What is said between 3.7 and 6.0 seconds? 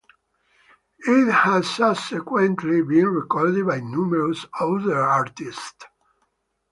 numerous other artists.